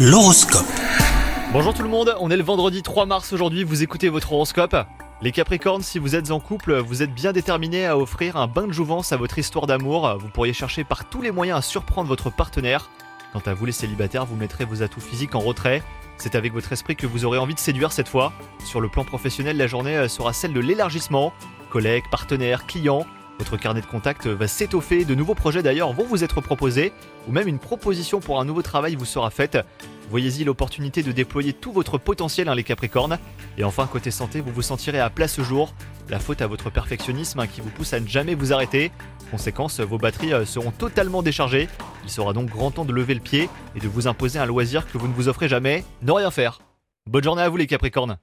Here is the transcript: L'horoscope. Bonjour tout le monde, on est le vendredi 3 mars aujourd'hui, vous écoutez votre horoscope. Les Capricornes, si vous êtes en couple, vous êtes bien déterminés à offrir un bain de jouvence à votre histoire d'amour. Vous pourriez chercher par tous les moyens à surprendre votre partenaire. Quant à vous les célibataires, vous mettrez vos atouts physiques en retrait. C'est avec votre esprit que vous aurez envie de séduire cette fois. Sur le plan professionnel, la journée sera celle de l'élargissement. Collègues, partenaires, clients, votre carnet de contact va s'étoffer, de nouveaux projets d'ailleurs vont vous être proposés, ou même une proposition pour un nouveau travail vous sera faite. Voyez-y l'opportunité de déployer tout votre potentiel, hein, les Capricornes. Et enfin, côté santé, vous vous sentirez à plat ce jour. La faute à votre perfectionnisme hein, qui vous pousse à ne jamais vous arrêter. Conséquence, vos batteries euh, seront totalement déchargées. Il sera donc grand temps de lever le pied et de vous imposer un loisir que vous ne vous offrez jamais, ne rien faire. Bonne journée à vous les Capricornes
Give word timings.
L'horoscope. 0.00 0.64
Bonjour 1.52 1.74
tout 1.74 1.82
le 1.82 1.88
monde, 1.88 2.14
on 2.20 2.30
est 2.30 2.36
le 2.36 2.44
vendredi 2.44 2.84
3 2.84 3.04
mars 3.04 3.32
aujourd'hui, 3.32 3.64
vous 3.64 3.82
écoutez 3.82 4.08
votre 4.08 4.32
horoscope. 4.32 4.76
Les 5.22 5.32
Capricornes, 5.32 5.82
si 5.82 5.98
vous 5.98 6.14
êtes 6.14 6.30
en 6.30 6.38
couple, 6.38 6.78
vous 6.78 7.02
êtes 7.02 7.12
bien 7.12 7.32
déterminés 7.32 7.84
à 7.84 7.98
offrir 7.98 8.36
un 8.36 8.46
bain 8.46 8.68
de 8.68 8.72
jouvence 8.72 9.10
à 9.10 9.16
votre 9.16 9.40
histoire 9.40 9.66
d'amour. 9.66 10.16
Vous 10.20 10.28
pourriez 10.28 10.52
chercher 10.52 10.84
par 10.84 11.08
tous 11.08 11.20
les 11.20 11.32
moyens 11.32 11.58
à 11.58 11.62
surprendre 11.62 12.06
votre 12.06 12.30
partenaire. 12.30 12.90
Quant 13.32 13.42
à 13.44 13.54
vous 13.54 13.66
les 13.66 13.72
célibataires, 13.72 14.24
vous 14.24 14.36
mettrez 14.36 14.64
vos 14.64 14.84
atouts 14.84 15.00
physiques 15.00 15.34
en 15.34 15.40
retrait. 15.40 15.82
C'est 16.16 16.36
avec 16.36 16.52
votre 16.52 16.72
esprit 16.72 16.94
que 16.94 17.08
vous 17.08 17.24
aurez 17.24 17.38
envie 17.38 17.54
de 17.54 17.58
séduire 17.58 17.90
cette 17.90 18.08
fois. 18.08 18.32
Sur 18.64 18.80
le 18.80 18.88
plan 18.88 19.02
professionnel, 19.02 19.56
la 19.56 19.66
journée 19.66 20.06
sera 20.06 20.32
celle 20.32 20.52
de 20.52 20.60
l'élargissement. 20.60 21.32
Collègues, 21.70 22.04
partenaires, 22.08 22.66
clients, 22.66 23.04
votre 23.38 23.56
carnet 23.56 23.80
de 23.80 23.86
contact 23.86 24.26
va 24.26 24.48
s'étoffer, 24.48 25.04
de 25.04 25.14
nouveaux 25.14 25.34
projets 25.34 25.62
d'ailleurs 25.62 25.92
vont 25.92 26.04
vous 26.04 26.24
être 26.24 26.40
proposés, 26.40 26.92
ou 27.28 27.32
même 27.32 27.48
une 27.48 27.58
proposition 27.58 28.20
pour 28.20 28.40
un 28.40 28.44
nouveau 28.44 28.62
travail 28.62 28.96
vous 28.96 29.04
sera 29.04 29.30
faite. 29.30 29.58
Voyez-y 30.10 30.44
l'opportunité 30.44 31.02
de 31.02 31.12
déployer 31.12 31.52
tout 31.52 31.72
votre 31.72 31.98
potentiel, 31.98 32.48
hein, 32.48 32.54
les 32.54 32.64
Capricornes. 32.64 33.18
Et 33.58 33.64
enfin, 33.64 33.86
côté 33.86 34.10
santé, 34.10 34.40
vous 34.40 34.52
vous 34.52 34.62
sentirez 34.62 35.00
à 35.00 35.10
plat 35.10 35.28
ce 35.28 35.42
jour. 35.42 35.74
La 36.08 36.18
faute 36.18 36.42
à 36.42 36.46
votre 36.46 36.70
perfectionnisme 36.70 37.40
hein, 37.40 37.46
qui 37.46 37.60
vous 37.60 37.70
pousse 37.70 37.92
à 37.92 38.00
ne 38.00 38.08
jamais 38.08 38.34
vous 38.34 38.52
arrêter. 38.52 38.90
Conséquence, 39.30 39.80
vos 39.80 39.98
batteries 39.98 40.32
euh, 40.32 40.46
seront 40.46 40.70
totalement 40.70 41.22
déchargées. 41.22 41.68
Il 42.04 42.10
sera 42.10 42.32
donc 42.32 42.48
grand 42.48 42.70
temps 42.70 42.86
de 42.86 42.92
lever 42.92 43.14
le 43.14 43.20
pied 43.20 43.48
et 43.76 43.80
de 43.80 43.88
vous 43.88 44.06
imposer 44.08 44.38
un 44.38 44.46
loisir 44.46 44.90
que 44.90 44.96
vous 44.96 45.08
ne 45.08 45.12
vous 45.12 45.28
offrez 45.28 45.48
jamais, 45.48 45.84
ne 46.02 46.12
rien 46.12 46.30
faire. 46.30 46.60
Bonne 47.06 47.24
journée 47.24 47.42
à 47.42 47.48
vous 47.48 47.56
les 47.56 47.66
Capricornes 47.66 48.18